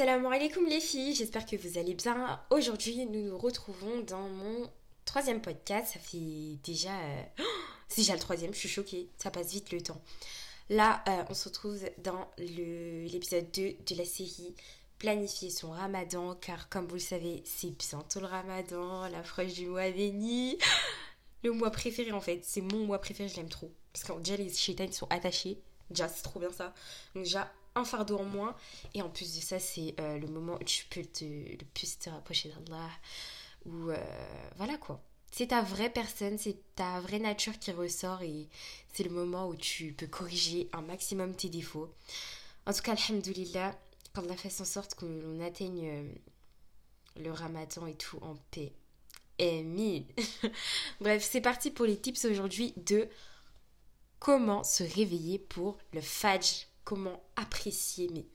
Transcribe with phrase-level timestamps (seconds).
[0.00, 2.40] Assalamu alaikum les filles, j'espère que vous allez bien.
[2.48, 4.70] Aujourd'hui, nous nous retrouvons dans mon
[5.04, 5.92] troisième podcast.
[5.92, 6.88] Ça fait déjà.
[6.88, 7.22] euh,
[7.88, 10.00] C'est déjà le troisième, je suis choquée, ça passe vite le temps.
[10.70, 14.54] Là, euh, on se retrouve dans l'épisode 2 de la série
[14.98, 19.90] Planifier son ramadan, car comme vous le savez, c'est bientôt le ramadan, l'approche du mois
[19.90, 20.56] béni.
[21.42, 23.70] Le mois préféré en fait, c'est mon mois préféré, je l'aime trop.
[23.92, 25.60] Parce que déjà, les chétans sont attachés.
[25.90, 26.72] Déjà, c'est trop bien ça.
[27.14, 28.56] Donc, déjà, un fardeau en moins.
[28.94, 31.98] Et en plus de ça, c'est euh, le moment où tu peux te, le plus
[31.98, 32.90] te rapprocher d'Allah.
[33.66, 33.96] Ou euh,
[34.56, 35.02] voilà quoi.
[35.32, 38.48] C'est ta vraie personne, c'est ta vraie nature qui ressort et
[38.92, 41.94] c'est le moment où tu peux corriger un maximum tes défauts.
[42.66, 43.78] En tout cas, alhamdoulilah,
[44.16, 46.12] a fait en sorte qu'on atteigne euh,
[47.16, 48.72] le ramadan et tout en paix.
[49.40, 50.02] Amin.
[51.00, 53.08] Bref, c'est parti pour les tips aujourd'hui de
[54.18, 58.10] comment se réveiller pour le fajr, comment apprécier.
[58.12, 58.26] Mais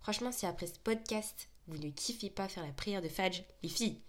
[0.00, 3.68] franchement, si après ce podcast, vous ne kiffez pas faire la prière de fajr, les
[3.68, 4.00] filles,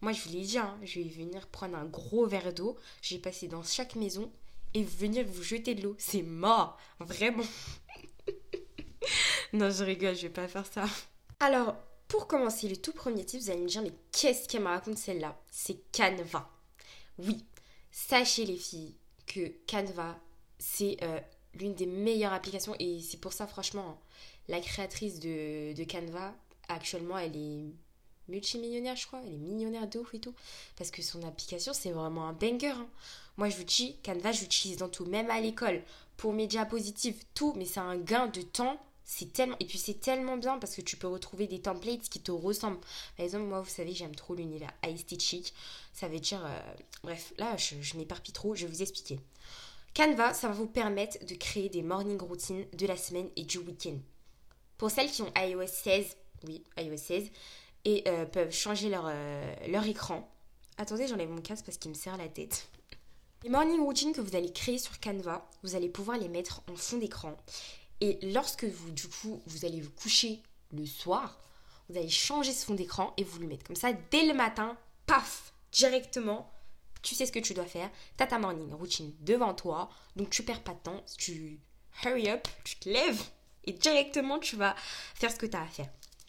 [0.00, 3.16] moi je vous l'ai dit, hein, je vais venir prendre un gros verre d'eau, je
[3.16, 4.30] vais passer dans chaque maison
[4.74, 5.96] et venir vous jeter de l'eau.
[5.98, 7.42] C'est mort, vraiment.
[9.52, 10.84] non, je rigole, je vais pas faire ça.
[11.40, 11.74] Alors,
[12.06, 14.98] pour commencer, le tout premier tip, vous allez me dire, mais qu'est-ce qu'elle me raconte
[14.98, 15.36] celle-là?
[15.50, 16.48] C'est Canva.
[17.18, 17.44] Oui,
[17.90, 18.94] sachez les filles
[19.26, 20.16] que Canva,
[20.60, 21.20] c'est euh,
[21.54, 23.98] l'une des meilleures applications et c'est pour ça, franchement,
[24.48, 26.34] la créatrice de, de Canva,
[26.68, 27.64] actuellement, elle est
[28.28, 29.20] multimillionnaire, je crois.
[29.26, 30.34] Elle est millionnaire de ouf et tout.
[30.76, 32.68] Parce que son application, c'est vraiment un banger.
[32.68, 32.88] hein.
[33.36, 35.82] Moi, je vous dis, Canva, j'utilise dans tout, même à l'école,
[36.16, 38.78] pour mes diapositives, tout, mais c'est un gain de temps.
[39.04, 42.20] C'est tellement et puis c'est tellement bien parce que tu peux retrouver des templates qui
[42.20, 42.78] te ressemblent.
[43.16, 45.52] Par exemple, moi, vous savez, j'aime trop l'univers aesthetic.
[45.92, 46.60] Ça veut dire, euh,
[47.02, 48.54] bref, là, je, je m'éparpille trop.
[48.54, 49.18] Je vais vous expliquer.
[49.94, 53.58] Canva, ça va vous permettre de créer des morning routines de la semaine et du
[53.58, 53.98] week-end.
[54.78, 56.16] Pour celles qui ont iOS 16,
[56.46, 57.30] oui, iOS 16,
[57.84, 60.30] et euh, peuvent changer leur, euh, leur écran.
[60.78, 62.68] Attendez, j'enlève mon casque parce qu'il me serre la tête.
[63.42, 66.76] Les morning routines que vous allez créer sur Canva, vous allez pouvoir les mettre en
[66.76, 67.36] fond d'écran.
[68.00, 70.42] Et lorsque vous, du coup, vous allez vous coucher
[70.72, 71.38] le soir,
[71.88, 74.76] vous allez changer ce fond d'écran et vous le mettre comme ça dès le matin,
[75.06, 76.50] paf, directement.
[77.02, 77.90] Tu sais ce que tu dois faire.
[78.16, 81.04] Tu as ta morning routine devant toi, donc tu perds pas de temps.
[81.18, 81.60] Tu
[82.04, 83.22] hurry up, tu te lèves
[83.64, 84.74] et directement tu vas
[85.14, 85.88] faire ce que tu as à faire.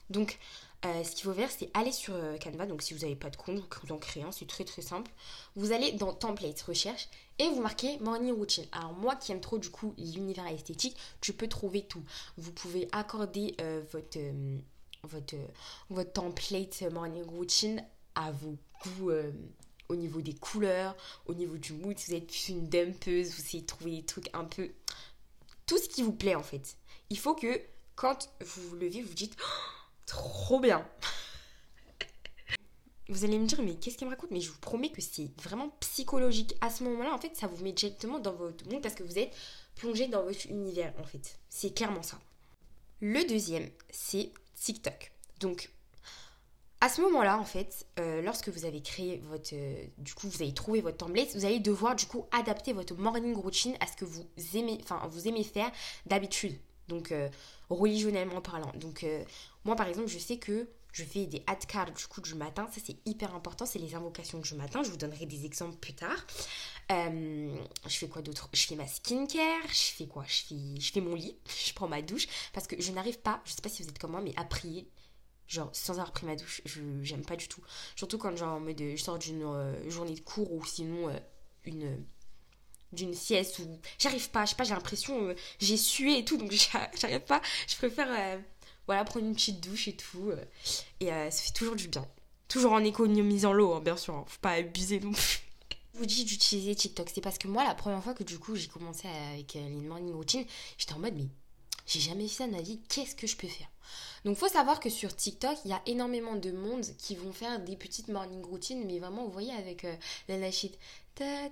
[0.09, 0.37] Donc,
[0.83, 2.65] euh, ce qu'il faut faire, c'est aller sur euh, Canva.
[2.65, 5.11] Donc, si vous n'avez pas de compte, vous en créez c'est très très simple.
[5.55, 7.07] Vous allez dans Template, recherche,
[7.39, 8.65] et vous marquez Morning Routine.
[8.71, 12.03] Alors, moi qui aime trop du coup l'univers esthétique, tu peux trouver tout.
[12.37, 14.17] Vous pouvez accorder euh, votre,
[15.89, 19.11] votre template Morning Routine à vos goûts.
[19.91, 23.41] Au niveau des couleurs, au niveau du mood, si vous êtes plus une dumpeuse, vous
[23.41, 24.69] essayez de trouver des trucs un peu.
[25.65, 26.77] Tout ce qui vous plaît en fait.
[27.09, 27.61] Il faut que
[27.95, 29.35] quand vous vous levez, vous dites
[30.05, 30.87] trop bien.
[33.09, 34.31] Vous allez me dire, mais qu'est-ce qu'elle me raconte?
[34.31, 36.55] Mais je vous promets que c'est vraiment psychologique.
[36.61, 39.19] À ce moment-là, en fait, ça vous met directement dans votre monde parce que vous
[39.19, 39.35] êtes
[39.75, 41.37] plongé dans votre univers, en fait.
[41.49, 42.17] C'est clairement ça.
[43.01, 45.11] Le deuxième, c'est TikTok.
[45.41, 45.69] Donc,
[46.81, 49.53] à ce moment-là, en fait, euh, lorsque vous avez créé votre...
[49.53, 52.95] euh, du coup, vous avez trouvé votre template, vous allez devoir, du coup, adapter votre
[52.95, 54.25] morning routine à ce que vous
[54.55, 55.71] aimez, enfin, vous aimez faire
[56.07, 56.57] d'habitude.
[56.87, 57.29] Donc, euh,
[57.69, 58.71] religionnellement parlant.
[58.75, 59.23] Donc, euh,
[59.63, 62.67] moi, par exemple, je sais que je fais des adcards du coup du matin.
[62.73, 63.67] Ça, c'est hyper important.
[63.67, 64.81] C'est les invocations du matin.
[64.83, 66.25] Je vous donnerai des exemples plus tard.
[66.89, 67.55] Je
[67.87, 68.49] fais quoi d'autre?
[68.51, 69.67] Je fais ma skincare.
[69.69, 70.25] Je fais quoi?
[70.27, 71.37] Je fais, je fais mon lit.
[71.65, 72.27] Je prends ma douche.
[72.51, 74.43] Parce que je n'arrive pas, je sais pas si vous êtes comme moi, mais à
[74.43, 74.85] prier.
[75.51, 76.61] Genre, sans avoir pris ma douche,
[77.01, 77.61] j'aime pas du tout.
[77.97, 81.17] Surtout quand genre, en mode, je sors d'une euh, journée de cours ou sinon euh,
[81.65, 81.97] une
[82.91, 83.63] d'une sieste ou
[83.97, 87.21] j'arrive pas, je sais pas, j'ai l'impression euh, j'ai sué et tout donc j'a- j'arrive
[87.21, 87.41] pas.
[87.67, 88.37] Je préfère euh,
[88.87, 90.43] voilà prendre une petite douche et tout euh,
[90.99, 92.05] et euh, ça fait toujours du bien.
[92.49, 94.25] Toujours en économisant l'eau hein, bien sûr, hein.
[94.27, 95.39] faut pas abuser non plus.
[95.93, 98.67] Vous dis d'utiliser TikTok, c'est parce que moi la première fois que du coup j'ai
[98.67, 100.45] commencé avec euh, les morning routines,
[100.77, 101.27] j'étais en mode mais
[101.91, 103.67] j'ai jamais fait ça de ma vie, qu'est-ce que je peux faire?
[104.23, 107.59] Donc faut savoir que sur TikTok, il y a énormément de monde qui vont faire
[107.59, 109.95] des petites morning routines mais vraiment vous voyez avec euh,
[110.29, 110.37] la
[111.15, 111.49] ta.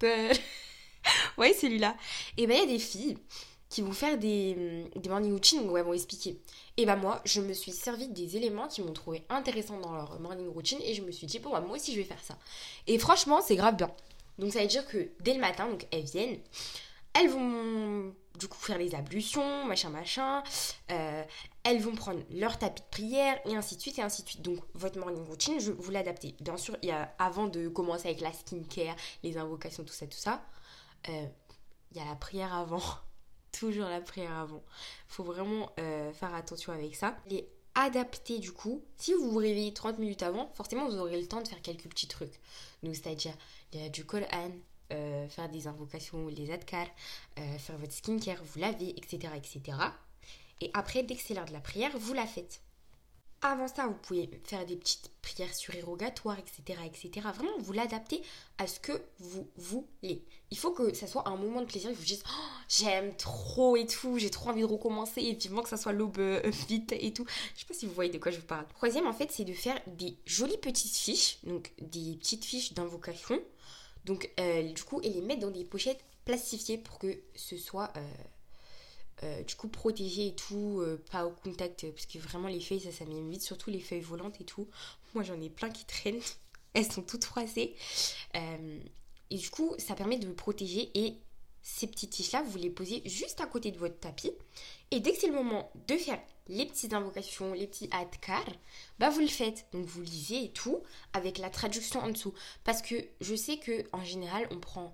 [1.38, 1.96] ouais, celui-là.
[2.36, 3.18] Et ben il y a des filles
[3.68, 6.38] qui vont faire des, des morning routines où elles vont expliquer.
[6.76, 10.20] Et ben moi, je me suis servi des éléments qui m'ont trouvé intéressants dans leur
[10.20, 12.36] morning routine et je me suis dit, bon, bah, moi aussi je vais faire ça.
[12.86, 13.90] Et franchement, c'est grave bien.
[14.38, 16.38] Donc ça veut dire que dès le matin, donc elles viennent,
[17.14, 20.42] elles vont du coup faire les ablutions, machin machin.
[20.90, 21.24] Euh,
[21.64, 24.42] elles vont prendre leur tapis de prière et ainsi de suite et ainsi de suite.
[24.42, 26.34] Donc votre morning routine, je vous l'adaptez.
[26.40, 30.06] Bien sûr, il y a avant de commencer avec la skincare, les invocations, tout ça,
[30.06, 30.42] tout ça.
[31.08, 31.26] euh,
[31.92, 32.82] Il y a la prière avant.
[33.52, 34.62] toujours la prière avant.
[35.08, 37.16] Faut vraiment euh, faire attention avec ça.
[37.26, 38.82] Les adapter du coup.
[38.96, 41.88] Si vous vous réveillez 30 minutes avant, forcément vous aurez le temps de faire quelques
[41.88, 42.40] petits trucs.
[42.82, 43.34] Donc c'est-à-dire
[43.72, 44.50] il y a du Coran,
[44.92, 46.86] euh, faire des invocations, les adkar,
[47.38, 49.78] euh, faire votre skincare, vous laver, etc., etc.
[50.60, 52.60] Et après, dès que c'est l'heure de la prière, vous la faites.
[53.44, 57.26] Avant ça, vous pouvez faire des petites prières surérogatoires, etc., etc.
[57.34, 58.22] Vraiment, vous l'adaptez
[58.58, 60.22] à ce que vous voulez.
[60.52, 61.90] Il faut que ça soit un moment de plaisir.
[61.90, 65.62] Vous vous dites, oh, j'aime trop et tout, j'ai trop envie de recommencer et vivement
[65.62, 67.26] que ça soit l'aube euh, vite et tout.
[67.56, 68.64] Je sais pas si vous voyez de quoi je vous parle.
[68.76, 73.40] Troisième, en fait, c'est de faire des jolies petites fiches, donc des petites fiches d'invocation.
[74.04, 77.92] Donc, euh, du coup, et les mettre dans des pochettes plastifiées pour que ce soit.
[77.96, 78.00] Euh,
[79.24, 80.82] euh, du coup protégé et tout,
[81.12, 84.40] pas au contact, parce que vraiment les feuilles ça s'abîme vite, surtout les feuilles volantes
[84.40, 84.66] et tout.
[85.14, 86.20] Moi j'en ai plein qui traînent,
[86.74, 87.76] elles sont toutes froissées.
[88.34, 91.18] Et du coup ça permet de protéger et
[91.62, 94.32] ces petites tiges là vous les posez juste à côté de votre tapis.
[94.90, 98.44] Et dès que c'est le moment de faire les petites invocations, les petits adkar,
[98.98, 99.66] bah vous le faites.
[99.72, 102.34] Donc vous lisez et tout avec la traduction en dessous.
[102.64, 104.92] Parce que je sais que en général on prend...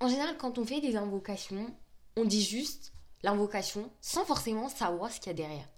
[0.00, 1.74] En général quand on fait des invocations,
[2.16, 2.92] on dit juste
[3.22, 5.68] l'invocation sans forcément savoir ce qu'il y a derrière.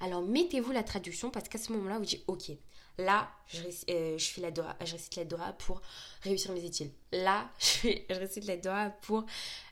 [0.00, 2.52] Alors mettez-vous la traduction parce qu'à ce moment-là, vous dites ok,
[2.98, 5.80] là je, euh, je fais la doha, je récite la doha pour
[6.22, 6.92] réussir mes études.
[7.12, 9.24] Là je, je récite la doha pour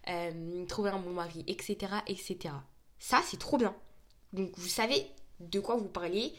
[0.08, 1.76] euh, trouver un bon mari, etc.,
[2.06, 2.54] etc.
[2.98, 3.74] Ça c'est trop bien.
[4.32, 5.06] Donc vous savez
[5.40, 6.32] de quoi vous parlez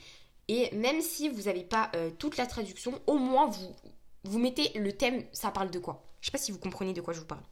[0.47, 3.75] et même si vous n'avez pas euh, toute la traduction, au moins vous
[4.23, 6.03] vous mettez le thème, ça parle de quoi?
[6.21, 7.43] Je sais pas si vous comprenez de quoi je vous parle.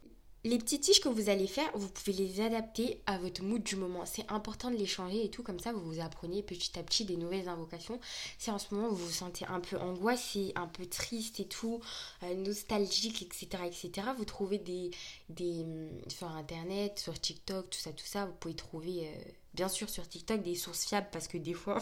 [0.46, 3.74] Les petites tiges que vous allez faire, vous pouvez les adapter à votre mood du
[3.74, 4.06] moment.
[4.06, 7.04] C'est important de les changer et tout, comme ça vous vous apprenez petit à petit
[7.04, 7.98] des nouvelles invocations.
[8.38, 11.80] Si en ce moment vous vous sentez un peu angoissé, un peu triste et tout,
[12.22, 14.92] euh, nostalgique, etc., etc., vous trouvez des,
[15.30, 19.68] des hum, sur internet, sur TikTok, tout ça, tout ça, vous pouvez trouver, euh, bien
[19.68, 21.80] sûr sur TikTok, des sources fiables parce que des fois.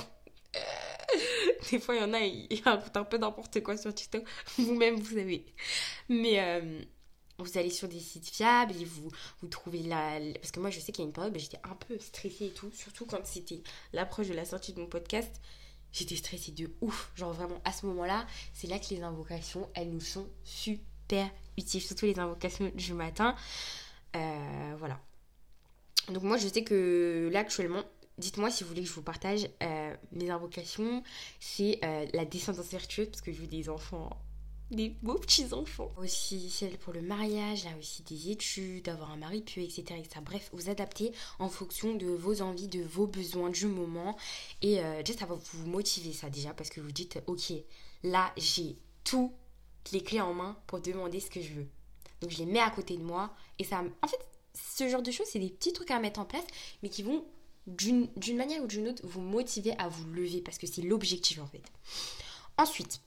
[1.71, 4.25] des fois, il y en a, ils racontent un peu n'importe quoi sur TikTok.
[4.57, 5.45] Vous-même, vous savez.
[6.09, 6.81] Mais euh,
[7.39, 9.11] vous allez sur des sites fiables et vous,
[9.49, 10.21] trouvez la...
[10.35, 12.47] Parce que moi, je sais qu'il y a une période, bah, j'étais un peu stressée
[12.47, 15.41] et tout, surtout quand c'était l'approche de la sortie de mon podcast.
[15.93, 17.13] J'étais stressée de ouf.
[17.15, 21.83] Genre vraiment, à ce moment-là, c'est là que les invocations, elles nous sont super utiles.
[21.83, 23.37] Surtout les invocations du matin.
[24.17, 25.01] Euh, voilà.
[26.09, 27.83] Donc moi, je sais que là, actuellement,
[28.19, 31.03] dites-moi si vous voulez que je vous partage euh, mes invocations.
[31.41, 34.11] C'est euh, la descendance vertueuse, parce que je veux des enfants
[34.75, 35.93] des beaux petits enfants.
[35.97, 40.03] Aussi celle pour le mariage, là aussi des études, d'avoir un mari pieux, etc..
[40.25, 44.17] Bref, vous adaptez en fonction de vos envies, de vos besoins du moment.
[44.62, 47.53] Et euh, ça va vous motiver ça déjà parce que vous dites, ok,
[48.03, 49.32] là j'ai toutes
[49.93, 51.69] les clés en main pour demander ce que je veux.
[52.20, 53.82] Donc je les mets à côté de moi et ça...
[54.03, 54.19] En fait,
[54.55, 56.47] ce genre de choses, c'est des petits trucs à mettre en place,
[56.82, 57.25] mais qui vont
[57.67, 61.47] d'une manière ou d'une autre vous motiver à vous lever parce que c'est l'objectif en
[61.47, 61.62] fait.
[62.59, 63.00] Ensuite,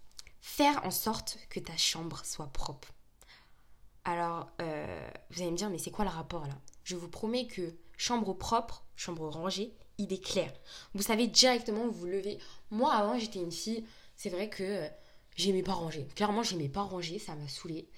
[0.47, 2.88] faire en sorte que ta chambre soit propre.
[4.05, 6.57] Alors, euh, vous allez me dire, mais c'est quoi le rapport là?
[6.85, 10.53] Je vous promets que chambre propre, chambre rangée, idée claire.
[10.95, 12.39] Vous savez directement où vous levez.
[12.71, 13.85] Moi, avant, j'étais une fille,
[14.15, 14.88] c'est vrai que euh,
[15.35, 16.07] j'aimais pas ranger.
[16.15, 17.89] Clairement, j'aimais pas ranger, ça m'a saoulée.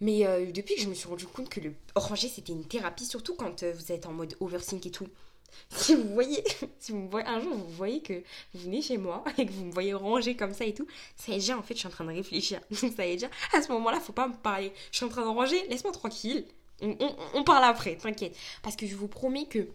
[0.00, 3.06] Mais euh, depuis que je me suis rendu compte que le ranger, c'était une thérapie,
[3.06, 5.08] surtout quand vous êtes en mode overthink et tout.
[5.70, 6.42] si vous voyez,
[6.78, 8.22] si vous voyez, un jour vous voyez que
[8.54, 10.86] vous venez chez moi et que vous me voyez ranger comme ça et tout,
[11.16, 12.60] ça y est déjà en fait je suis en train de réfléchir.
[12.70, 14.72] Donc ça y est déjà, à ce moment-là, faut pas me parler.
[14.90, 16.46] Je suis en train de ranger, laisse-moi tranquille.
[16.82, 18.36] On, parle après, t'inquiète.
[18.62, 19.66] Parce que je vous promets que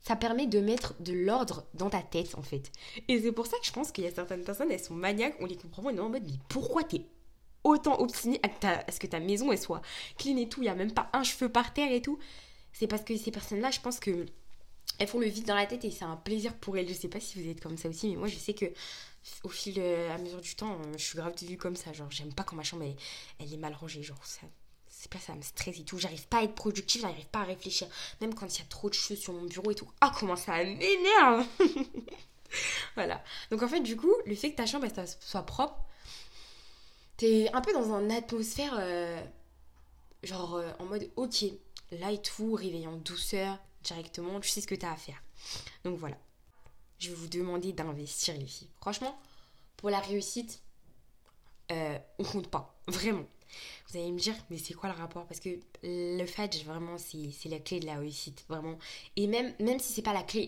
[0.00, 2.70] ça permet de mettre de l'ordre dans ta tête en fait.
[3.08, 5.36] Et c'est pour ça que je pense qu'il y a certaines personnes, elles sont maniaques,
[5.40, 7.02] on les comprend pas, en mode mais pourquoi t'es
[7.62, 9.80] autant obstiné à, ce que ta maison elle soit
[10.18, 12.18] clean et tout, il y a même pas un cheveu par terre et tout.
[12.72, 14.26] C'est parce que ces personnes-là, je pense que
[14.98, 16.88] elles font le vide dans la tête et c'est un plaisir pour elles.
[16.88, 18.66] Je sais pas si vous êtes comme ça aussi, mais moi je sais que
[19.42, 21.92] au fil à mesure du temps, je suis grave devenue comme ça.
[21.92, 22.84] Genre, j'aime pas quand ma chambre
[23.38, 24.02] elle, est mal rangée.
[24.02, 24.42] Genre, ça,
[24.88, 25.98] c'est pas ça me stresse et tout.
[25.98, 27.88] J'arrive pas à être productive, j'arrive pas à réfléchir.
[28.20, 29.90] Même quand il y a trop de choses sur mon bureau et tout.
[30.00, 31.46] Ah, comment ça m'énerve
[32.94, 33.22] Voilà.
[33.50, 34.86] Donc en fait, du coup, le fait que ta chambre
[35.20, 35.76] soit propre,
[37.16, 39.22] t'es un peu dans une atmosphère euh,
[40.22, 41.44] genre euh, en mode ok,
[41.92, 45.22] là et tout, réveillant douceur, directement, tu sais ce que tu as à faire.
[45.84, 46.18] Donc voilà.
[46.98, 48.70] Je vais vous demander d'investir les filles.
[48.80, 49.18] Franchement,
[49.76, 50.62] pour la réussite,
[51.70, 52.78] euh, on compte pas.
[52.88, 53.26] Vraiment.
[53.88, 55.26] Vous allez me dire, mais c'est quoi le rapport?
[55.26, 58.44] Parce que le fait, vraiment, c'est la clé de la réussite.
[58.48, 58.78] Vraiment.
[59.16, 60.46] Et même, même si c'est pas la clé,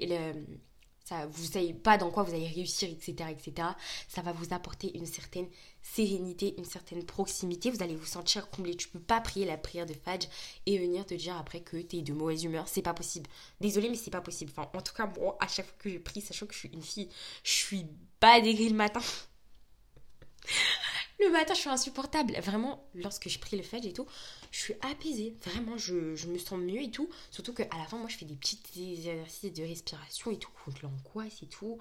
[1.06, 3.68] ça, vous savez pas dans quoi vous allez réussir, etc., etc.
[4.08, 5.46] Ça va vous apporter une certaine
[5.80, 7.70] sérénité, une certaine proximité.
[7.70, 8.76] Vous allez vous sentir comblé.
[8.76, 10.28] Tu peux pas prier la prière de Fajr
[10.66, 12.66] et venir te dire après que tu es de mauvaise humeur.
[12.66, 13.30] C'est pas possible.
[13.60, 14.50] Désolée, mais c'est pas possible.
[14.50, 16.70] Enfin, en tout cas, moi, à chaque fois que je prie, sachant que je suis
[16.70, 17.08] une fille,
[17.44, 17.86] je suis
[18.18, 19.00] pas dégris le matin.
[21.18, 22.34] le matin, je suis insupportable.
[22.40, 24.06] Vraiment, lorsque je prie le Fajr et tout,
[24.50, 25.34] je suis apaisée.
[25.44, 27.08] Vraiment, je, me sens mieux et tout.
[27.30, 30.78] Surtout qu'à la fin, moi, je fais des petits exercices de respiration et tout, contre
[30.82, 31.78] l'angoisse et tout.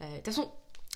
[0.00, 0.52] Euh, de toute façon,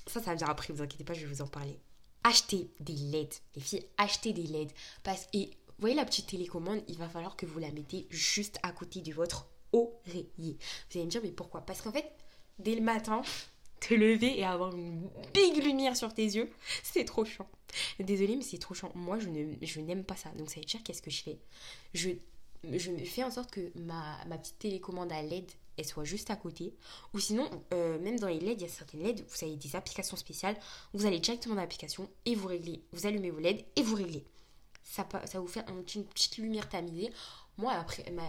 [0.07, 1.79] ça, ça vient après, vous inquiétez pas, je vais vous en parler.
[2.25, 4.73] Achetez des LED, les filles, achetez des LED.
[5.03, 8.59] Parce que, vous voyez la petite télécommande, il va falloir que vous la mettez juste
[8.65, 10.59] à côté de votre oreiller.
[10.91, 11.61] Vous allez me dire, mais pourquoi?
[11.61, 12.11] Parce qu'en fait,
[12.59, 13.23] dès le matin,
[13.81, 16.51] te lever et avoir une big lumière sur tes yeux,
[16.83, 17.49] c'est trop chiant.
[18.01, 18.91] Désolée, mais c'est trop chiant.
[18.95, 20.31] Moi, je, ne, je n'aime pas ça.
[20.31, 21.39] Donc, ça veut dire, qu'est-ce que je fais?
[21.95, 22.11] Je,
[23.05, 26.75] fais en sorte que ma, ma petite télécommande à LED, elle soit juste à côté.
[27.15, 29.77] Ou sinon, euh, même dans les LED, il y a certaines LED, vous avez des
[29.77, 30.57] applications spéciales.
[30.93, 32.83] Vous allez directement dans l'application et vous réglez.
[32.93, 34.25] Vous allumez vos LED et vous réglez.
[34.83, 37.13] Ça, ça vous fait une petite lumière tamisée.
[37.59, 38.25] Moi, après, ma,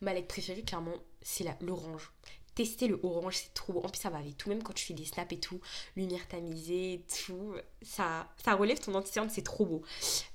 [0.00, 2.12] ma LED préférée, clairement, c'est l'orange
[2.54, 3.80] tester le orange, c'est trop beau.
[3.80, 5.60] En plus, ça va avec tout, même quand tu fais des snaps et tout,
[5.96, 9.82] lumière tamisée, tout, ça, ça relève ton anticerne, c'est trop beau.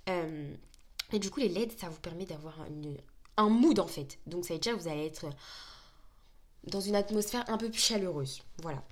[0.09, 0.53] Euh,
[1.11, 2.59] et du coup, les LED, ça vous permet d'avoir
[3.37, 4.19] un mood en fait.
[4.25, 5.25] Donc, ça veut dire que vous allez être
[6.65, 8.41] dans une atmosphère un peu plus chaleureuse.
[8.61, 8.83] Voilà.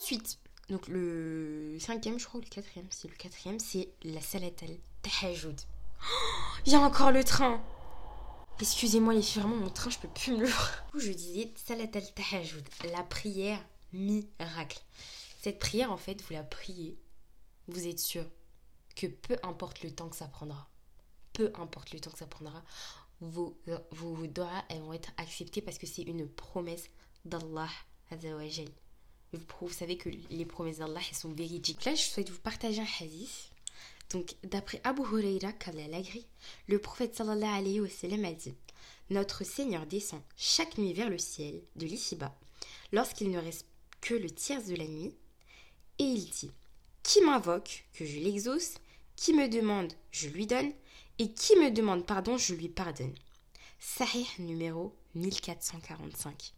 [0.00, 4.52] Ensuite, donc le cinquième, je crois, ou le quatrième, c'est le quatrième, c'est la salade
[4.62, 4.76] al
[6.66, 7.62] Il y a encore le train
[8.60, 10.52] Excusez-moi les filles, vraiment mon train, je peux plus me le...
[10.98, 14.80] Je disais Salat al-Tahajjud, la prière miracle.
[15.40, 16.98] Cette prière, en fait, vous la priez,
[17.68, 18.24] vous êtes sûr
[18.96, 20.68] que peu importe le temps que ça prendra,
[21.32, 22.64] peu importe le temps que ça prendra,
[23.20, 23.56] vos,
[23.92, 26.90] vos doigts, elles vont être acceptées parce que c'est une promesse
[27.24, 27.70] d'Allah
[28.10, 31.84] Vous, vous savez que les promesses d'Allah, elles sont véridiques.
[31.84, 33.52] Là, je souhaite vous partager un hadith
[34.10, 35.52] donc, d'après Abu Huraira,
[36.66, 38.54] le prophète a dit
[39.10, 42.34] Notre Seigneur descend chaque nuit vers le ciel de l'ici-bas,
[42.92, 43.66] lorsqu'il ne reste
[44.00, 45.14] que le tiers de la nuit,
[45.98, 46.50] et il dit
[47.02, 48.74] Qui m'invoque, que je l'exauce,
[49.14, 50.72] qui me demande, je lui donne,
[51.18, 53.14] et qui me demande pardon, je lui pardonne.
[53.78, 56.54] Sahih numéro 1445.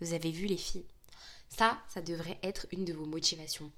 [0.00, 0.86] Vous avez vu les filles?
[1.48, 3.70] Ça, ça devrait être une de vos motivations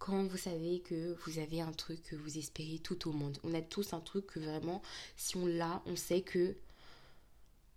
[0.00, 3.38] quand vous savez que vous avez un truc que vous espérez tout au monde.
[3.44, 4.82] On a tous un truc que vraiment,
[5.16, 6.56] si on l'a, on sait que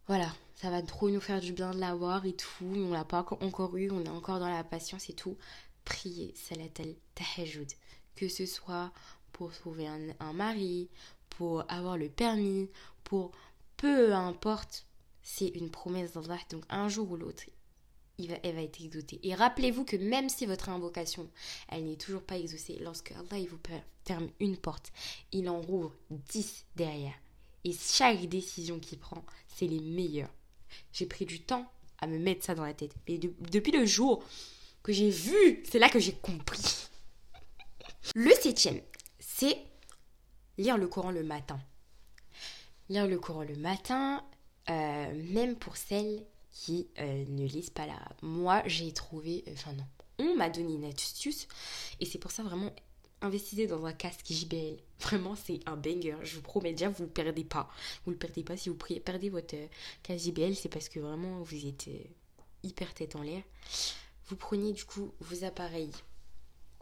[0.07, 2.63] voilà, ça va trop nous faire du bien de l'avoir et tout.
[2.63, 5.37] On l'a pas encore eu, on est encore dans la patience et tout.
[5.83, 7.69] Priez Salat al-Tahajjud.
[8.15, 8.93] Que ce soit
[9.33, 10.89] pour trouver un, un mari,
[11.29, 12.69] pour avoir le permis,
[13.03, 13.31] pour
[13.75, 14.85] peu importe,
[15.23, 16.39] c'est une promesse d'Allah.
[16.51, 17.43] Donc un jour ou l'autre,
[18.19, 19.19] elle va être exaucée.
[19.23, 21.29] Et rappelez-vous que même si votre invocation,
[21.69, 23.59] elle n'est toujours pas exaucée, lorsque Allah il vous
[24.05, 24.91] ferme une porte,
[25.31, 27.13] il en rouvre dix derrière.
[27.63, 30.33] Et chaque décision qu'il prend, c'est les meilleures.
[30.91, 32.93] J'ai pris du temps à me mettre ça dans la tête.
[33.07, 34.23] Mais depuis le jour
[34.83, 36.89] que j'ai vu, c'est là que j'ai compris.
[38.15, 38.81] Le septième,
[39.19, 39.57] c'est
[40.57, 41.59] lire le Coran le matin.
[42.89, 44.23] Lire le Coran le matin,
[44.69, 48.17] euh, même pour celles qui euh, ne lisent pas l'arabe.
[48.21, 49.85] Moi, j'ai trouvé, enfin non,
[50.19, 51.47] on m'a donné une astuce
[51.99, 52.71] et c'est pour ça vraiment
[53.21, 54.77] investissez dans un casque JBL.
[54.99, 56.17] Vraiment, c'est un banger.
[56.23, 57.69] Je vous promets déjà, vous ne le perdez pas.
[58.03, 59.67] Vous ne le perdez pas si vous perdez votre euh,
[60.03, 62.03] casque JBL, c'est parce que vraiment vous êtes euh,
[62.63, 63.43] hyper tête en l'air.
[64.27, 65.91] Vous prenez du coup vos appareils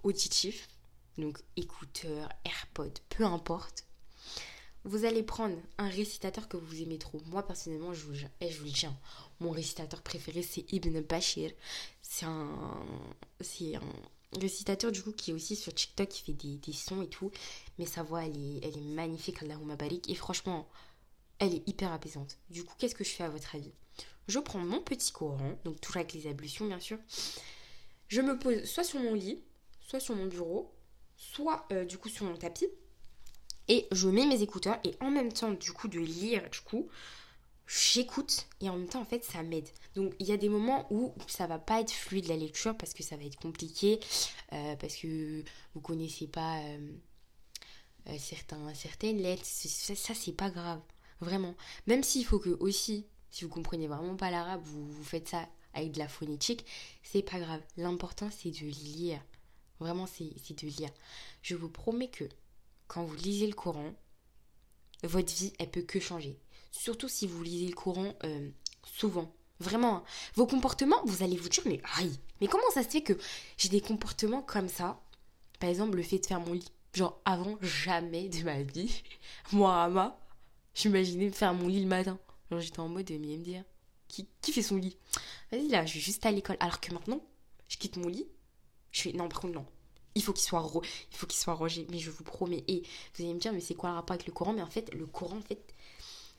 [0.03, 0.67] auditifs,
[1.17, 3.85] donc écouteurs, AirPods, peu importe.
[4.83, 7.21] Vous allez prendre un récitateur que vous aimez trop.
[7.27, 8.97] Moi, personnellement, je vous, je vous le tiens.
[9.41, 11.51] Mon récitateur préféré, c'est Ibn Bashir.
[12.01, 12.47] C'est un,
[13.39, 17.09] un récitateur, du coup, qui est aussi sur TikTok, qui fait des, des sons et
[17.09, 17.29] tout.
[17.77, 20.09] Mais sa voix, elle est, elle est magnifique, Allahumma barik.
[20.09, 20.69] Et franchement,
[21.39, 22.37] elle est hyper apaisante.
[22.49, 23.73] Du coup, qu'est-ce que je fais à votre avis?
[24.29, 26.97] Je prends mon petit Coran, donc toujours avec les ablutions, bien sûr.
[28.07, 29.41] Je me pose soit sur mon lit,
[29.81, 30.71] soit sur mon bureau,
[31.21, 32.67] soit euh, du coup sur mon tapis
[33.67, 36.89] et je mets mes écouteurs et en même temps du coup de lire du coup
[37.71, 39.67] j'écoute et en même temps en fait ça m'aide.
[39.95, 42.93] Donc il y a des moments où ça va pas être fluide la lecture parce
[42.93, 43.99] que ça va être compliqué
[44.53, 46.91] euh, parce que vous connaissez pas euh,
[48.09, 50.81] euh, certains, certaines lettres ça, ça c'est pas grave
[51.21, 51.55] vraiment.
[51.87, 55.91] Même s'il faut que aussi si vous comprenez vraiment pas l'arabe vous, faites ça avec
[55.93, 56.65] de la phonétique
[57.03, 57.61] c'est pas grave.
[57.77, 59.21] L'important c'est de lire.
[59.79, 60.89] Vraiment c'est de lire.
[61.41, 62.25] Je vous promets que
[62.87, 63.93] quand vous lisez le Coran,
[65.03, 66.37] votre vie, elle peut que changer.
[66.71, 68.49] Surtout si vous lisez le Coran euh,
[68.83, 69.33] souvent.
[69.59, 69.97] Vraiment.
[69.97, 70.03] hein.
[70.35, 73.13] Vos comportements, vous allez vous dire, mais aïe, mais comment ça se fait que
[73.57, 74.99] j'ai des comportements comme ça?
[75.59, 76.71] Par exemple, le fait de faire mon lit.
[76.93, 79.03] Genre, avant, jamais de ma vie,
[79.53, 80.19] moi, Ama,
[80.73, 82.17] j'imaginais faire mon lit le matin.
[82.49, 83.63] Genre, j'étais en mode, mais me dire,
[84.07, 84.97] qui, qui fait son lit?
[85.51, 86.57] Vas-y, là, je vais juste à l'école.
[86.59, 87.21] Alors que maintenant,
[87.67, 88.27] je quitte mon lit,
[88.91, 89.65] je fais, non, par contre, non.
[90.15, 92.63] Il faut qu'il soit, ro- il faut qu'il soit rangé, mais je vous promets.
[92.67, 92.81] Et
[93.15, 94.51] vous allez me dire, mais c'est quoi le rapport avec le Coran?
[94.53, 95.73] Mais en fait, le Coran, en fait,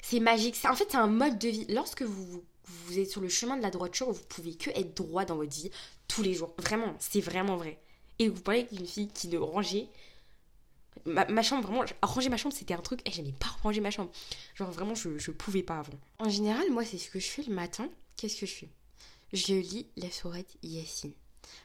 [0.02, 0.58] c'est magique.
[0.68, 1.66] En fait, c'est un mode de vie.
[1.68, 5.24] Lorsque vous, vous, êtes sur le chemin de la droiture, vous pouvez que être droit
[5.24, 5.70] dans votre vie
[6.08, 6.52] tous les jours.
[6.58, 7.78] Vraiment, c'est vraiment vrai.
[8.18, 9.88] Et vous parlez avec une fille qui ne rangeait.
[11.06, 13.00] Ma, chambre, vraiment, ranger ma chambre, c'était un truc.
[13.08, 14.10] Et j'aimais pas ranger ma chambre.
[14.54, 15.98] Genre, vraiment, je, je pouvais pas avant.
[16.18, 17.88] En général, moi, c'est ce que je fais le matin.
[18.16, 18.68] Qu'est-ce que je fais?
[19.32, 21.14] Je lis la sourate Yassine.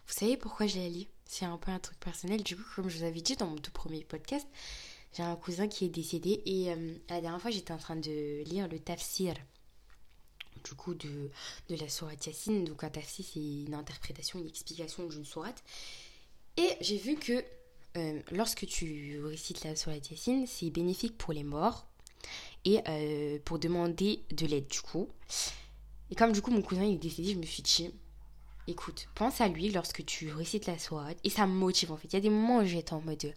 [0.07, 1.07] Vous savez pourquoi je la lis?
[1.25, 2.41] C'est un peu un truc personnel.
[2.43, 4.47] Du coup, comme je vous avais dit dans mon tout premier podcast,
[5.13, 8.43] j'ai un cousin qui est décédé et euh, la dernière fois j'étais en train de
[8.43, 9.33] lire le tafsir
[10.63, 11.29] du coup de,
[11.69, 12.65] de la sourate Yassine.
[12.65, 15.63] Donc un tafsir c'est une interprétation, une explication d'une sourate.
[16.57, 17.43] Et j'ai vu que
[17.95, 21.87] euh, lorsque tu récites la sourate Yassine, c'est bénéfique pour les morts
[22.65, 25.07] et euh, pour demander de l'aide du coup.
[26.11, 27.89] Et comme du coup mon cousin il est décédé, je me suis dit,
[28.67, 32.07] écoute, pense à lui lorsque tu récites la sourate et ça me motive en fait.
[32.09, 33.33] Il y a des moments où j'étais en mode...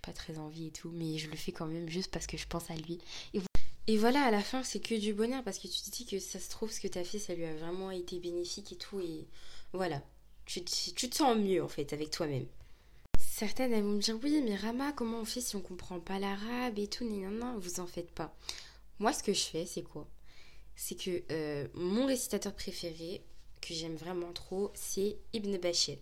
[0.00, 2.46] pas très envie et tout, mais je le fais quand même juste parce que je
[2.46, 2.98] pense à lui.
[3.34, 3.46] Et, vo-
[3.86, 6.18] et voilà, à la fin, c'est que du bonheur parce que tu te dis que
[6.18, 9.00] ça se trouve, ce que t'as fait, ça lui a vraiment été bénéfique et tout.
[9.00, 9.26] Et
[9.72, 10.02] voilà,
[10.44, 12.46] tu, te- sens mieux en fait avec toi-même.
[13.20, 16.18] Certaines, elles vont me dire Oui, mais Rama, comment on fait si on comprend pas
[16.18, 18.34] l'arabe et tout Non, non, vous en faites pas.
[18.98, 20.06] Moi, ce que je fais, c'est quoi?
[20.74, 23.22] C'est que euh, mon récitateur préféré,
[23.60, 25.96] que j'aime vraiment trop, c'est Ibn Bashir.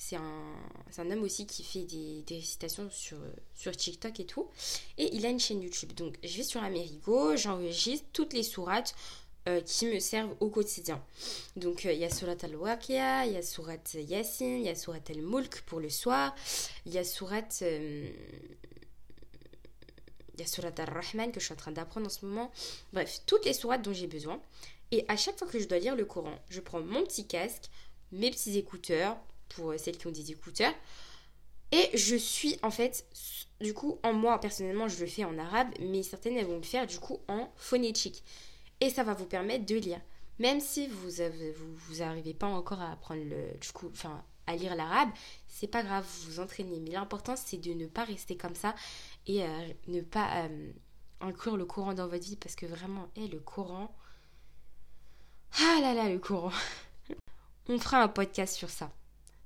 [0.00, 3.18] C'est un, homme aussi qui fait des, des récitations sur,
[3.76, 4.48] TikTok et tout.
[4.96, 5.92] Et il a une chaîne YouTube.
[5.94, 8.94] Donc je vais sur Amerigo, j'enregistre toutes les sourates
[9.48, 11.02] euh, qui me servent au quotidien.
[11.56, 14.76] Donc euh, il y a Surat al-Waqi'a, il y a Surat Yasin, il y a
[14.76, 16.32] Surat al-Mulk pour le soir,
[16.86, 17.48] il y a Surat...
[17.62, 18.08] euh,
[20.46, 22.52] Surat al-Rahman que je suis en train d'apprendre en ce moment.
[22.92, 24.40] Bref, toutes les sourates dont j'ai besoin.
[24.92, 27.64] Et à chaque fois que je dois lire le Coran, je prends mon petit casque,
[28.12, 30.74] mes petits écouteurs, pour euh, celles qui ont des écouteurs.
[31.70, 33.04] Et je suis en fait,
[33.60, 36.62] du coup, en moi personnellement, je le fais en arabe, mais certaines elles vont le
[36.62, 38.24] faire du coup en phonétique.
[38.80, 40.00] Et ça va vous permettre de lire.
[40.38, 44.56] Même si vous avez, vous, arrivez pas encore à apprendre le, du coup, enfin, à
[44.56, 45.10] lire l'arabe,
[45.48, 46.80] c'est pas grave, vous vous entraînez.
[46.80, 48.74] Mais l'important c'est de ne pas rester comme ça
[49.26, 50.72] et euh, ne pas euh,
[51.20, 53.94] inclure le courant dans votre vie parce que vraiment, eh, le courant.
[55.58, 56.52] Ah là là, le courant.
[57.68, 58.90] On fera un podcast sur ça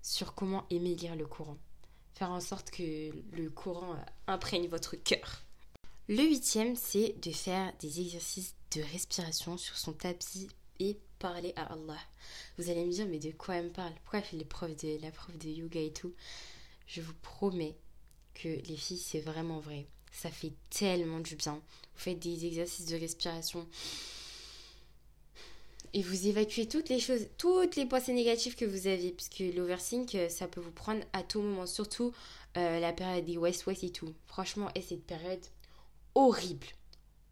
[0.03, 1.57] sur comment aimer lire le Coran.
[2.15, 5.43] Faire en sorte que le Coran euh, imprègne votre cœur.
[6.09, 10.49] Le huitième, c'est de faire des exercices de respiration sur son tapis
[10.81, 11.99] et parler à Allah.
[12.59, 13.95] Vous allez me dire, mais de quoi elle me parle?
[14.03, 16.13] Pourquoi elle fait les profs de, la prof de yoga et tout?
[16.87, 17.77] Je vous promets
[18.35, 19.87] que les filles, c'est vraiment vrai.
[20.11, 21.55] Ça fait tellement du bien.
[21.55, 23.67] Vous faites des exercices de respiration
[25.95, 30.09] et vous évacuez toutes les choses, toutes les pensées négatives que vous avez, puisque l'oversing,
[30.15, 32.13] euh, ça peut vous prendre à tout moment, surtout
[32.57, 34.15] euh, la période des West-West et tout.
[34.27, 35.45] Franchement, et cette période
[36.15, 36.67] horrible,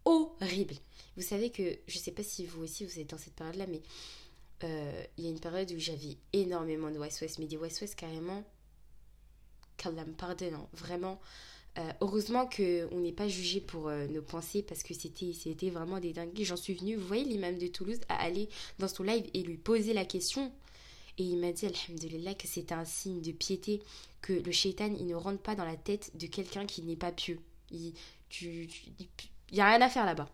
[0.05, 0.75] horrible.
[1.15, 3.81] Vous savez que, je sais pas si vous aussi vous êtes dans cette période-là, mais
[4.63, 8.43] euh, il y a une période où j'avais énormément de West-West, mais des West-West carrément,
[9.77, 11.19] qu'Allah me pardonne, hein, vraiment.
[11.77, 16.11] Euh, heureusement qu'on n'est pas jugé pour euh, nos pensées parce que c'était vraiment des
[16.11, 16.43] dingueries.
[16.43, 19.57] J'en suis venue, vous voyez, l'imam de Toulouse à aller dans son live et lui
[19.57, 20.51] poser la question.
[21.17, 23.81] Et il m'a dit, alhamdulillah, que c'était un signe de piété,
[24.21, 27.11] que le shaitan, il ne rentre pas dans la tête de quelqu'un qui n'est pas
[27.11, 27.39] pieux.
[27.71, 27.93] Il
[28.29, 28.69] tu,
[29.51, 30.29] il y a rien à faire là-bas.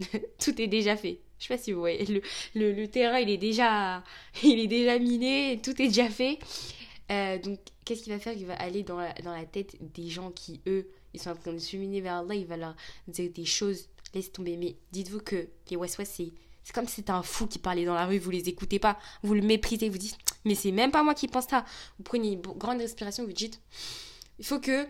[0.38, 1.20] Tout est déjà fait.
[1.38, 2.20] Je sais pas si vous voyez, le,
[2.54, 4.02] le, le terrain, il est déjà,
[4.42, 6.38] il est déjà miné, tout est déjà fait.
[7.10, 8.34] Euh, donc, qu'est-ce qu'il va faire?
[8.34, 11.58] Il va aller dans la, tête des gens qui, eux, ils sont en train de
[11.58, 12.34] cheminer vers Allah.
[12.34, 13.88] Il va leur dire des choses.
[14.14, 14.56] Laisse tomber.
[14.56, 16.32] Mais dites-vous que les West-West, c'est,
[16.64, 18.18] c'est comme si c'était un fou qui parlait dans la rue.
[18.18, 18.98] Vous les écoutez pas.
[19.22, 19.88] Vous le méprisez.
[19.88, 21.64] Vous dites, mais c'est même pas moi qui pense ça.
[21.98, 23.24] Vous prenez une grande respiration.
[23.24, 23.60] Vous dites,
[24.38, 24.86] il faut que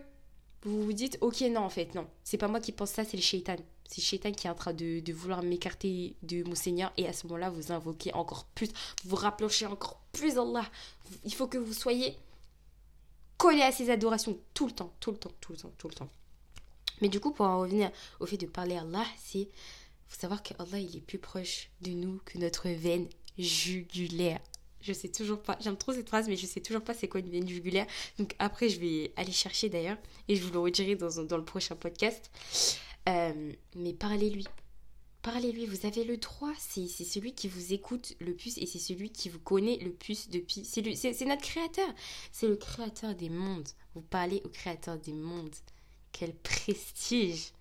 [0.63, 2.07] vous vous dites, ok, non, en fait, non.
[2.25, 3.57] C'est pas moi qui pense ça, c'est le shaitan.
[3.89, 6.93] C'est le shaitan qui est en train de, de vouloir m'écarter de mon Seigneur.
[6.97, 8.71] Et à ce moment-là, vous invoquez encore plus.
[9.05, 10.69] Vous rapprochez encore plus Allah.
[11.25, 12.17] Il faut que vous soyez
[13.37, 15.95] collé à ses adorations tout le temps, tout le temps, tout le temps, tout le
[15.95, 16.11] temps.
[17.01, 19.49] Mais du coup, pour en revenir au fait de parler à Allah, c'est
[20.09, 24.41] faut savoir que Allah il est plus proche de nous que notre veine jugulaire.
[24.81, 27.21] Je sais toujours pas, j'aime trop cette phrase, mais je sais toujours pas c'est quoi
[27.21, 27.87] une veine jugulaire.
[28.19, 31.45] Donc après, je vais aller chercher d'ailleurs, et je vous le redirai dans, dans le
[31.45, 32.31] prochain podcast.
[33.09, 34.47] Euh, mais parlez-lui.
[35.23, 36.53] Parlez-lui, vous avez le droit.
[36.59, 40.29] C'est celui qui vous écoute le plus et c'est celui qui vous connaît le plus
[40.31, 40.65] depuis.
[40.65, 41.89] C'est notre créateur.
[42.33, 43.69] C'est le créateur des mondes.
[43.95, 45.55] Vous parlez au créateur des mondes.
[46.13, 47.53] Quel prestige.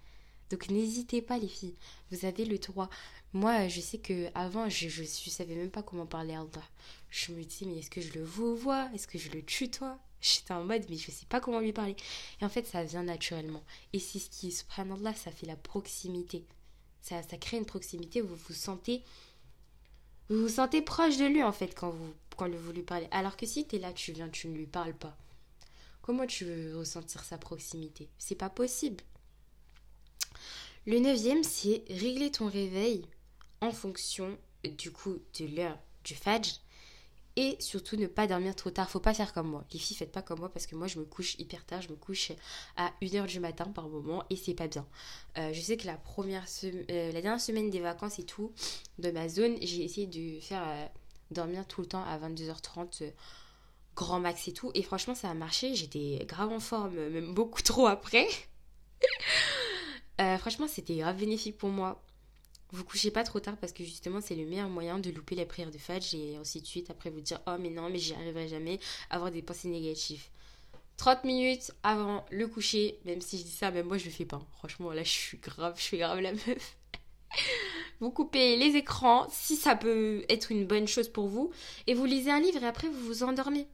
[0.49, 1.75] Donc n'hésitez pas les filles.
[2.11, 2.89] Vous avez le droit.
[3.33, 6.69] Moi, je sais que avant, je ne savais même pas comment parler à Allah.
[7.09, 8.89] Je me disais, mais est-ce que je le vois?
[8.93, 9.99] Est-ce que je le tutoie?
[10.21, 11.95] J'étais en mode, mais je sais pas comment lui parler.
[12.41, 13.63] Et en fait, ça vient naturellement.
[13.93, 16.45] Et c'est ce qui, subhanallah, ça fait la proximité.
[17.07, 19.01] Ça, crée une proximité vous vous sentez.
[20.29, 23.07] Vous vous sentez proche de lui, en fait, quand vous, quand lui parlez.
[23.11, 25.15] Alors que si tu es là, tu viens, tu ne lui parles pas.
[26.01, 28.09] Comment tu veux ressentir sa proximité?
[28.17, 29.03] C'est pas possible.
[30.85, 33.05] Le neuvième, c'est régler ton réveil
[33.61, 36.59] en fonction du coup de l'heure du fajr
[37.37, 38.89] et surtout ne pas dormir trop tard.
[38.89, 39.63] Faut pas faire comme moi.
[39.71, 41.81] Les filles, faites pas comme moi parce que moi je me couche hyper tard.
[41.81, 42.31] Je me couche
[42.75, 44.85] à 1h du matin par moment et c'est pas bien.
[45.37, 48.51] Euh, je sais que la première euh, la dernière semaine des vacances et tout
[48.97, 50.87] de ma zone, j'ai essayé de faire euh,
[51.29, 53.13] dormir tout le temps à 22h30
[53.95, 55.75] grand max et tout et franchement ça a marché.
[55.75, 58.27] J'étais grave en forme, même beaucoup trop après.
[60.17, 62.01] franchement, c'était grave bénéfique pour moi
[62.71, 65.45] vous couchez pas trop tard parce que justement c'est le meilleur moyen de louper la
[65.45, 66.89] prière de Fajr et ainsi de suite.
[66.89, 70.25] Après vous dire oh mais non mais j'y arriverai jamais, avoir des pensées négatives.
[70.97, 74.25] 30 minutes avant le coucher, même si je dis ça, même moi je le fais
[74.25, 74.41] pas.
[74.57, 76.77] Franchement là je suis grave, je suis grave la meuf.
[77.99, 81.51] vous coupez les écrans si ça peut être une bonne chose pour vous
[81.87, 83.67] et vous lisez un livre et après vous vous endormez.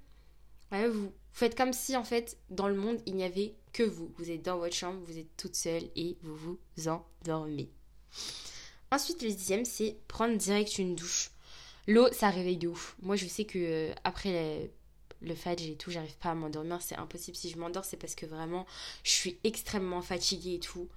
[0.72, 4.12] Vous faites comme si en fait dans le monde il n'y avait que vous.
[4.18, 7.70] Vous êtes dans votre chambre, vous êtes toute seule et vous vous endormez.
[8.94, 11.32] Ensuite, le dixième, c'est prendre direct une douche.
[11.88, 12.96] L'eau, ça réveille de ouf.
[13.02, 14.70] Moi, je sais que euh, après
[15.22, 16.80] le fadj et tout, j'arrive pas à m'endormir.
[16.80, 17.36] C'est impossible.
[17.36, 18.68] Si je m'endors, c'est parce que vraiment,
[19.04, 20.90] je suis extrêmement fatiguée et tout.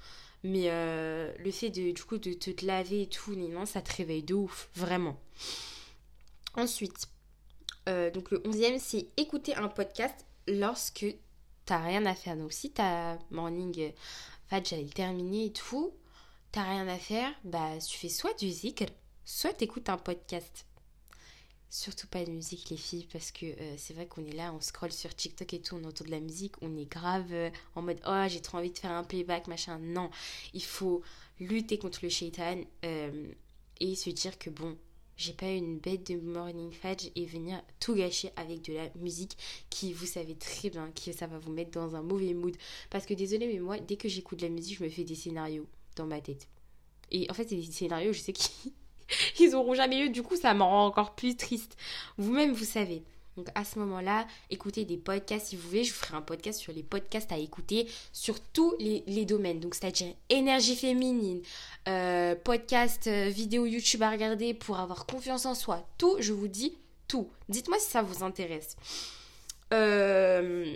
[0.44, 4.68] Mais euh, le fait de, te laver et tout, non, ça te réveille de ouf.
[4.74, 5.18] Vraiment.
[6.54, 7.08] Ensuite,
[7.88, 11.06] euh, donc le onzième, c'est écouter un podcast lorsque
[11.64, 12.36] t'as rien à faire.
[12.36, 13.94] Donc si ta morning
[14.48, 15.94] fadj, elle est terminée et tout,
[16.52, 18.86] t'as rien à faire, bah tu fais soit du zikr,
[19.24, 20.66] soit t'écoutes un podcast.
[21.68, 24.60] Surtout pas de musique les filles parce que euh, c'est vrai qu'on est là, on
[24.60, 27.82] scrolle sur TikTok et tout, on entend de la musique, on est grave euh, en
[27.82, 29.78] mode oh j'ai trop envie de faire un playback machin.
[29.80, 30.10] Non,
[30.54, 31.02] il faut
[31.40, 33.28] lutter contre le shaitan euh,
[33.80, 34.78] et se dire que bon,
[35.16, 39.36] j'ai pas une bête de morning fudge et venir tout gâcher avec de la musique
[39.68, 42.56] qui vous savez très bien que ça va vous mettre dans un mauvais mood.
[42.90, 45.16] Parce que désolé mais moi dès que j'écoute de la musique je me fais des
[45.16, 46.48] scénarios dans ma tête.
[47.10, 50.54] Et en fait, c'est des scénarios, je sais qu'ils auront jamais eu, du coup, ça
[50.54, 51.76] me rend encore plus triste.
[52.18, 53.02] Vous-même, vous savez.
[53.36, 55.84] Donc à ce moment-là, écoutez des podcasts si vous voulez.
[55.84, 59.60] Je vous ferai un podcast sur les podcasts à écouter sur tous les, domaines.
[59.60, 61.42] Donc c'est-à-dire énergie féminine,
[61.86, 65.86] euh, podcast, euh, vidéo YouTube à regarder pour avoir confiance en soi.
[65.98, 66.78] Tout, je vous dis
[67.08, 67.28] tout.
[67.48, 68.76] Dites-moi si ça vous intéresse.
[69.74, 70.74] Euh,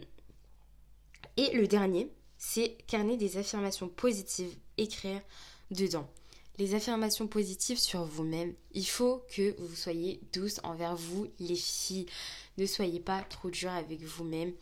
[1.37, 5.21] et le dernier, c'est carnet des affirmations positives, écrire
[5.71, 6.09] dedans.
[6.59, 12.07] Les affirmations positives sur vous-même, il faut que vous soyez douce envers vous, les filles.
[12.59, 14.53] Ne soyez pas trop dur avec vous-même.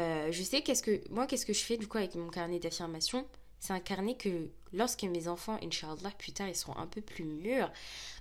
[0.00, 2.58] Euh, je sais qu'est-ce que moi qu'est-ce que je fais du coup avec mon carnet
[2.58, 3.26] d'affirmations?
[3.60, 7.24] C'est un carnet que lorsque mes enfants, Inch'Allah, plus tard, ils seront un peu plus
[7.24, 7.70] mûrs,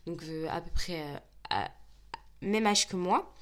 [0.05, 1.17] donc euh, à peu près euh,
[1.49, 1.71] à
[2.41, 3.33] même âge que moi,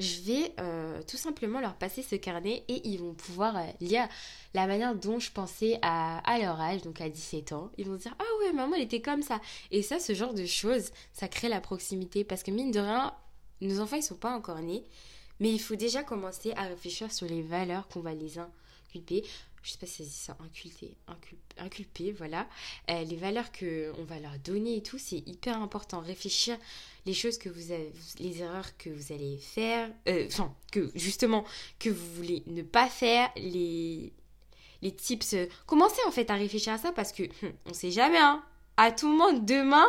[0.00, 4.08] je vais euh, tout simplement leur passer ce carnet et ils vont pouvoir euh, lire
[4.54, 7.70] la manière dont je pensais à, leur âge, donc à 17 ans.
[7.76, 9.40] Ils vont dire Ah ouais, maman, elle était comme ça.
[9.70, 13.14] Et ça, ce genre de choses, ça crée la proximité parce que mine de rien,
[13.60, 14.84] nos enfants, ils sont pas encore nés,
[15.38, 19.22] mais il faut déjà commencer à réfléchir sur les valeurs qu'on va les inculper
[19.62, 20.96] je sais pas si ça inculter,
[21.58, 22.48] inculper, voilà,
[22.90, 26.00] euh, les valeurs que on va leur donner et tout, c'est hyper important.
[26.00, 26.56] Réfléchir
[27.06, 31.44] les choses que vous avez, les erreurs que vous allez faire, euh, enfin, que justement,
[31.78, 34.12] que vous voulez ne pas faire, les,
[34.80, 35.36] les tips.
[35.66, 38.42] Commencez en fait à réfléchir à ça parce que hum, on sait jamais, hein.
[38.76, 39.86] À tout le monde demain,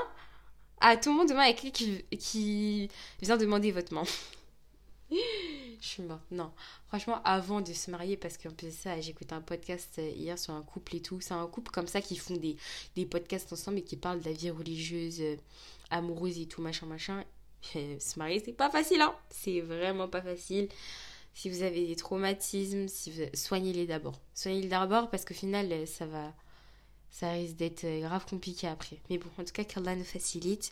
[0.81, 2.89] à tout le monde demain, avec qui, qui
[3.21, 4.03] vient demander votre main.
[5.11, 6.23] je suis morte.
[6.31, 6.51] Non,
[6.87, 10.53] franchement, avant de se marier, parce qu'en plus ça, j'écoutais un podcast euh, hier sur
[10.53, 11.19] un couple et tout.
[11.21, 12.55] C'est un couple comme ça qui font des,
[12.95, 15.35] des podcasts ensemble et qui parlent de la vie religieuse, euh,
[15.89, 17.23] amoureuse et tout, machin, machin.
[17.63, 19.13] se marier, c'est pas facile, hein.
[19.29, 20.69] C'est vraiment pas facile.
[21.33, 24.19] Si vous avez des traumatismes, si soignez-les d'abord.
[24.33, 26.33] Soignez-les d'abord parce qu'au final, euh, ça va.
[27.09, 28.97] Ça risque d'être grave compliqué après.
[29.09, 30.71] Mais bon, en tout cas, qu'Allah nous facilite.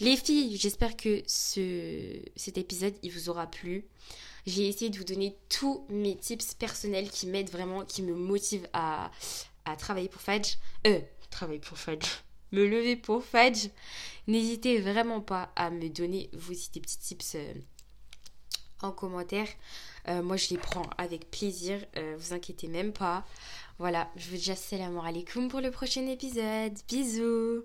[0.00, 3.86] Les filles, j'espère que ce, cet épisode, il vous aura plu.
[4.46, 8.68] J'ai essayé de vous donner tous mes tips personnels qui m'aident vraiment, qui me motivent
[8.72, 9.10] à,
[9.64, 10.58] à travailler pour Fadj.
[10.86, 12.06] Euh, travailler pour Fadj.
[12.52, 13.68] me lever pour Fudge,
[14.26, 17.54] n'hésitez vraiment pas à me donner vos des petits tips euh,
[18.82, 19.48] en commentaire.
[20.08, 21.84] Euh, moi, je les prends avec plaisir.
[21.96, 23.24] Euh, vous inquiétez même pas.
[23.78, 26.74] Voilà, je vous dis salam alaikum pour le prochain épisode.
[26.88, 27.64] Bisous